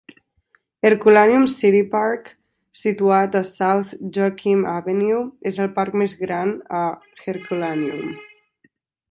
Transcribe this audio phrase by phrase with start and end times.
[0.89, 2.31] Herculaneum City Park,
[2.83, 5.21] situat a South Joachim Avenue,
[5.53, 6.83] és el parc més gran a
[7.29, 8.19] Herculaneum.